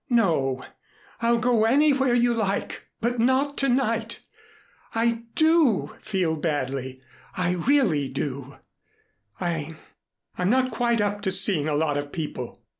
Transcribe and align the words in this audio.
"No 0.09 0.65
I'll 1.21 1.37
go 1.37 1.65
anywhere 1.65 2.15
you 2.15 2.33
like, 2.33 2.87
but 3.01 3.19
not 3.19 3.55
to 3.59 3.69
night. 3.69 4.19
I 4.95 5.25
do 5.35 5.95
feel 6.01 6.35
badly. 6.37 7.03
I 7.37 7.51
really 7.51 8.09
do. 8.09 8.57
I 9.39 9.75
I'm 10.39 10.49
not 10.49 10.71
quite 10.71 11.01
up 11.01 11.21
to 11.21 11.31
seeing 11.31 11.67
a 11.67 11.75
lot 11.75 11.97
of 11.97 12.11
people. 12.11 12.63